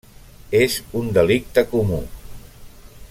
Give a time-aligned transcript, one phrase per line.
[0.59, 2.01] És un delicte comú.